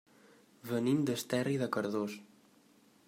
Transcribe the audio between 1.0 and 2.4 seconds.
d'Esterri de Cardós.